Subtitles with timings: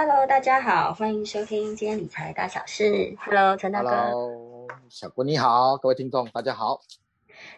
[0.00, 3.16] Hello，大家好，欢迎收听今天理财大小事。
[3.18, 3.90] Hello，陈大哥。
[3.90, 6.82] Hello，小郭你好，各位听众大家好。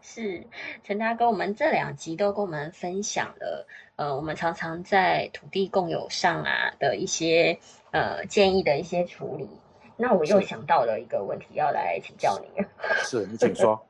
[0.00, 0.46] 是
[0.84, 3.66] 陈大哥，我们这两集都跟我们分享了，
[3.96, 7.58] 呃，我们常常在土地共有上啊的一些
[7.90, 9.50] 呃建议的一些处理。
[9.96, 12.64] 那我又想到了一个问题，要来请教你。
[12.98, 13.84] 是你请说。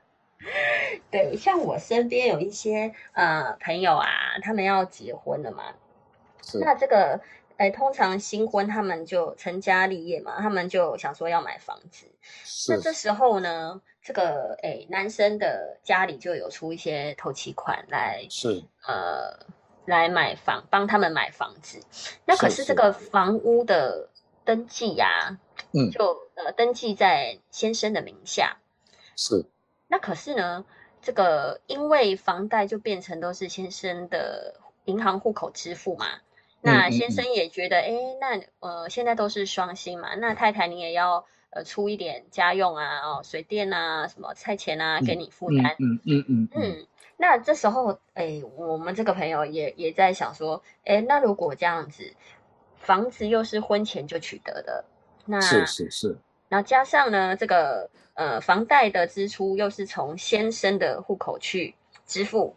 [1.12, 4.08] 对，像我身边有一些呃朋友啊，
[4.42, 5.64] 他们要结婚了嘛。
[6.42, 6.58] 是。
[6.60, 7.20] 那这个，
[7.58, 12.06] 哎，通常新婚他们就成家立业嘛，他们就想说要买房子。
[12.22, 12.72] 是。
[12.72, 19.36] 那这时候呢，这个哎，男生的家里就有出一些头期款来，是呃，
[19.86, 21.80] 来买房，帮他们买房子。
[22.24, 24.08] 那可是这个房屋的
[24.44, 25.36] 登记呀，
[25.72, 28.58] 嗯，就呃登记在先生的名下。
[29.16, 29.44] 是。
[29.88, 30.64] 那可是呢，
[31.02, 36.06] 这个因为房贷就变成都是先生的银行户口支付嘛。
[36.60, 45.76] 那先生也觉得，哎，那呃现在都是双薪嘛，那太太你也要呃出一点家用啊，哦水电啊，什么菜钱啊，给你负担。
[45.78, 46.86] 嗯嗯嗯嗯。
[47.16, 52.12] 那这时候，哎，我们这个朋友也也在想说，哎，那如果这样子，
[52.76, 54.84] 房子又是婚前就取得的，
[55.26, 56.16] 那是是是。
[56.48, 61.74] 然后加上呢，这个呃房贷的支出又是从先生的户口去
[62.06, 62.54] 支付，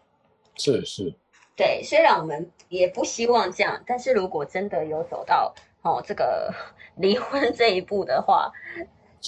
[0.55, 1.13] 是是，
[1.61, 1.83] 对。
[1.83, 6.51] 虽然我们也不希望这样，但是如果真的有走到哦这个
[6.95, 8.51] 离婚这一步的话，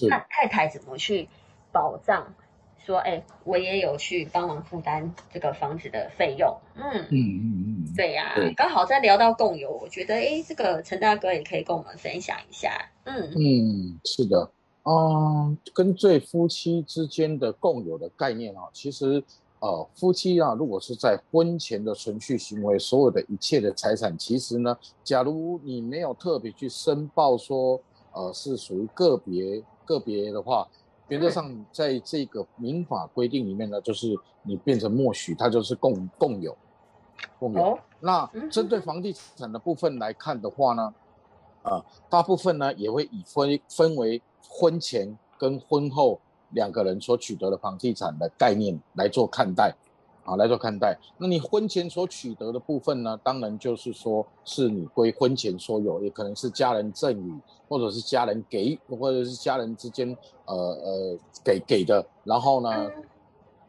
[0.10, 1.30] 那太太怎么去
[1.72, 2.34] 保障？
[2.86, 6.54] 说哎，我也有去帮忙负担这个房子的费用。
[6.76, 8.36] 嗯嗯嗯嗯，对呀。
[8.58, 12.90] 刚好在聊到共有，我觉得哎，这个陈大哥也可以跟我们分享一下。
[13.06, 14.52] 嗯嗯，是的，
[14.84, 19.24] 嗯，跟这夫妻之间的共有的概念啊，其实
[19.64, 27.80] 呃，夫妻啊，如果是在婚前的存续行为，所有的一切的财产，其实呢，假如你没有特别去申报说，
[28.12, 30.68] 呃，是属于个别个别的话。
[31.08, 36.58] 原则上，在这个民法规定里面呢，就是你变成默许，它就是共共有，
[37.40, 37.80] 共有。
[38.02, 40.94] 那针对房地产的部分来看的话呢，
[41.62, 46.20] 啊，大部分呢也会以分分为婚前跟婚后
[46.54, 49.76] 两个人所取得的房地产的概念来做看待。
[50.26, 50.98] 啊，来做看待。
[51.18, 53.20] 那你婚前所取得的部分呢？
[53.22, 57.38] 当然就是说是你归婚前所有，也可能是家人赠与，
[57.68, 60.16] 或者是家人给，或者是家人之间
[60.46, 62.06] 呃呃给给的。
[62.24, 62.90] 然后呢，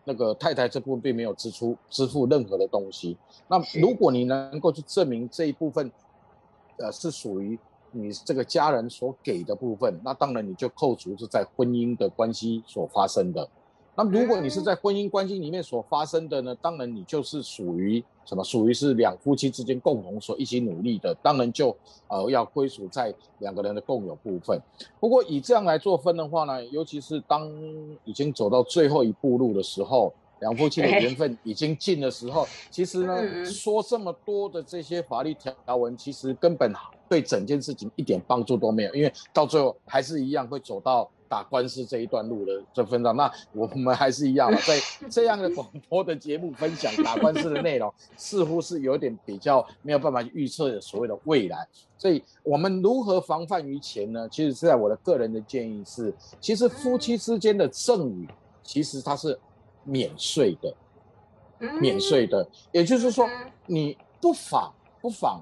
[0.04, 3.16] 那个太太这部分并没有支出支付任何的东西。
[3.48, 5.90] 那如果你能够去证明这一部分，
[6.76, 7.58] 呃，是属于
[7.94, 13.48] 你这个家人所给的部分，那当然你就扣除是在婚姻的关系所发生的。
[13.96, 16.52] 那如果你是在婚姻关系里面所发生的呢？
[16.60, 18.42] 当然你就是属于什么？
[18.42, 21.68] 属于是两夫妻之间共同所一起努力的，当然就
[22.08, 24.60] 呃要归属在两个人的共有部分。
[24.98, 27.48] 不过以这样来做分的话呢，尤其是当
[28.02, 30.12] 已经走到最后一步路的时候，
[30.44, 36.72] 两夫妻的缘分已经尽的时候，其实呢说这么多的这些法律条文，其实根本
[37.08, 41.10] 对整件事情一点帮助都没有，因为到最后还是一样会走到。
[41.26, 44.78] 打官司这一段路的这分上，那我们还是一样在
[45.10, 51.66] 这样的广播的节目分享打官司的内容，似乎是有点比较没有办法预测所谓的未来。
[51.98, 54.28] 所以，我们如何防范于前呢？
[54.30, 58.28] 其实是在我的个人的建议是，其实夫妻之间的赠与，
[58.62, 59.36] 其实它是
[59.84, 60.74] 免税的，
[61.80, 62.48] 免税的。
[62.72, 63.28] 也就是说，
[63.66, 65.40] 你不妨不妨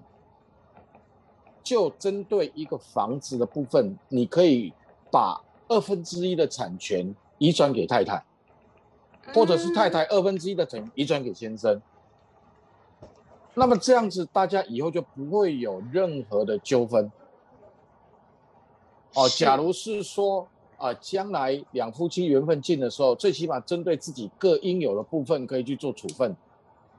[1.62, 4.72] 就针对一个房子的部分，你可以
[5.10, 5.42] 把。
[5.68, 8.22] 二分之一的产权移转给太太，
[9.32, 11.80] 或者是太太二分之一的产权移转给先生。
[13.54, 17.10] 那么这样子，大家以后就不会有任何的纠纷。
[19.14, 20.46] 哦，假如是说
[20.82, 26.34] 啊，将来两夫妻缘分尽的时候，最起码针对自己各应有的部分可以去做处分。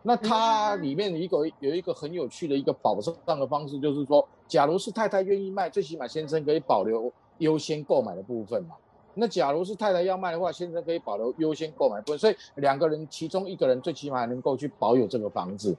[0.01, 7.11] 那它里面一个有一个很有趣的一个保障的方式，就是说，假如是太太愿意卖，最起码先生可以保留。
[7.39, 8.75] 优先购买的部分嘛，
[9.15, 15.75] 那假如是太太要卖的话，先生可以保留优先购买部分，所以两个人其中一个人最起码能够去保有这个房子，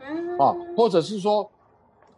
[0.00, 1.48] 嗯，啊，或者是说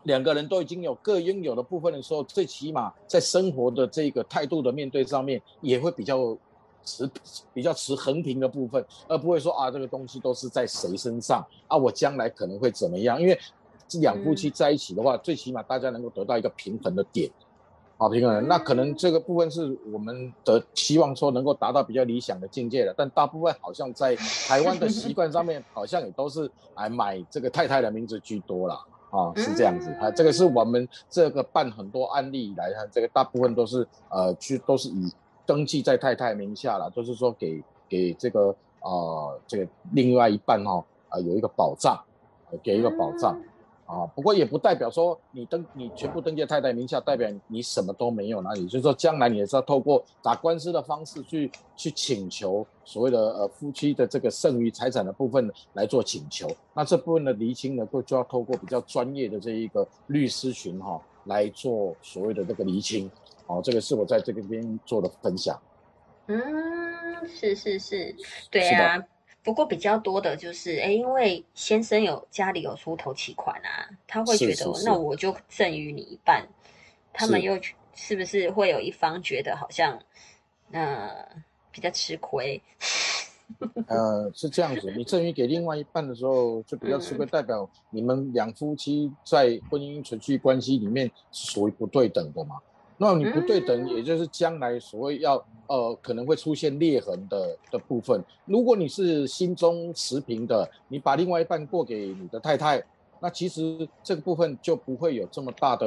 [0.05, 6.37] 两个人都已经有各拥有的部分的时候，最起码在生活的这个态度的面对上面也会比较
[6.85, 7.11] 持
[7.53, 13.21] 比较持横平的部分，而不会说啊这个东西都是在谁身上啊，我将来可能会怎么样？
[13.21, 13.39] 因为
[14.01, 17.31] 两夫妻在一起的话，最起码大家能够得到一个平衡的点。
[17.97, 28.79] 好平衡，那可能这个部分是我们的希望说能够达到比较理想的境界的，但大部分好像在台湾的习惯上面，好像也都是来买这个太太的名字居多了。
[29.15, 30.11] 啊，是这样子啊。
[30.11, 35.13] 这个是我们这个办很多案例以来，这个大部分都是呃，去都是以
[35.47, 42.03] 登记在太太名下了，就是说给给这个呃这个另外一半哈啊有一个保障，
[42.63, 43.41] 给一个保障。
[43.87, 56.49] 啊，不过也不代表说你登你全部登记太太名下，代表你什么都没有，那也就是说将来你也是要透过打官司的方式去去请求所谓的呃夫妻的这个剩余财产的部分来做请求。
[56.73, 63.11] 那这部分的厘清呢，就就要透过比较专业的这一个律师群哈来做所谓的这个厘清。
[63.47, 65.61] 哦，这个是我在这个边做的分享。
[66.29, 66.41] 嗯，
[67.29, 68.17] 是是是，
[68.51, 69.05] 对啊。
[69.45, 76.49] 不过比较多的就是，哎，因为先生有家里有出头期款啊，他会觉得那我就赠予你一半，
[77.13, 77.61] 他们又
[77.95, 80.01] 是不是会有一方觉得好像，
[80.73, 81.29] 呃，
[81.71, 82.61] 比较吃亏？
[83.87, 92.57] 呃，是这样子，你赠予给另外一半的时候就比较吃亏，代表你们两夫妻在婚姻存续关系里面是属于不对等的嘛？
[92.97, 95.35] 那你不对等，也就是将来所谓要
[95.67, 98.23] 呃可能会出现裂痕的的部分。
[98.45, 102.81] 如果你是心中持平的，你把另外一半过给你的太太，
[103.21, 105.87] 那其实这个部分就不会有这么大的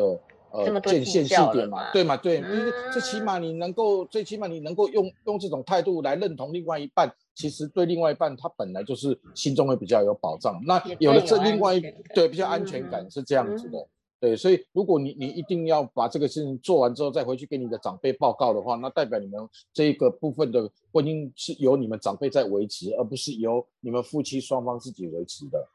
[0.51, 2.17] 呃界限细点嘛，对嘛？
[2.17, 10.61] 对，就是最起码你能够最起码你能够用用这种态度来认同另外一半，其实对另外一半他本来就是心中会比较有保障。
[10.65, 11.81] 那有了这另外一
[12.13, 13.87] 对比较安全感是这样子的。
[14.19, 19.39] 对，所以如果你你一定要把这个事情做完之后再回去给你的长辈报告的话，那代表你们
[19.71, 25.69] 这个部分的婚姻是由你们长辈在维持，而不是由你们夫妻双方自己维持的。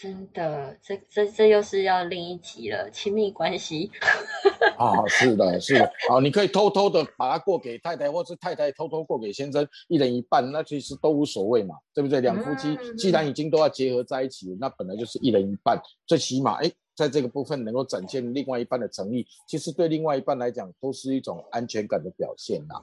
[0.00, 3.90] 真的，这这这又是要另一集了，亲密关系。
[4.78, 12.20] 啊，是的，是的， 啊，你可以偷偷的把它过给太太，或是太太偷偷过给先生，一人一半，那其实都无所谓嘛，对不对？
[12.20, 16.72] 两夫妻既然已经都要结合在一起，那本来就是一人一半，最起码，哎。
[16.98, 22.74] 在这个部分能够展现另外一半的诚意，其实对另外一半来讲都是一种安全感的表现呐。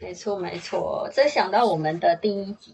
[0.00, 1.06] 没错，没错。
[1.12, 2.72] 这想到我们的第一集，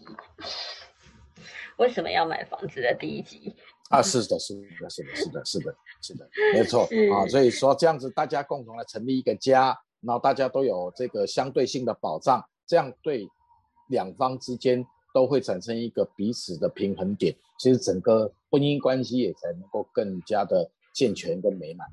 [1.75, 3.53] 为什么要买房子的第一集
[3.89, 4.01] 啊？
[4.01, 7.27] 是的，是的，是的，是的，是的，是的，没错啊。
[7.27, 13.27] 所以说这样子，大家共同来成立一个家，然后大家都有这个相对性的保障，这样对
[13.89, 14.85] 两方之间。
[15.13, 21.87] 都会产生一个彼此的平衡点，其实整个婚姻关系也才能够更加的健全跟美满。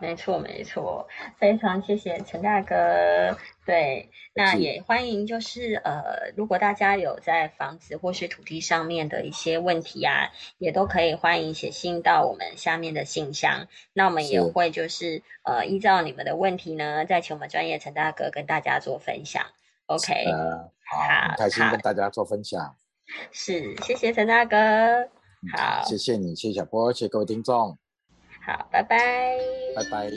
[0.00, 3.36] 没错，没错，非常谢谢陈大哥。
[3.66, 13.66] 对，那也欢迎，就是呃，如果大家有在房子或是土地上面的一些问题啊，也都可以欢迎写信到我们下面的信箱。
[13.92, 19.44] 那我们也会就是呃，依照你们的问题呢，再请我们专业陈大哥跟大家做分享。
[19.86, 22.76] OK，好，开心跟大家做分享。
[23.32, 25.08] 是，谢谢陈大哥。
[25.52, 25.82] 好。
[25.84, 27.78] 谢谢你谢谢小波谢谢各位听众。
[28.46, 29.38] 好拜拜。
[29.74, 30.10] 拜拜。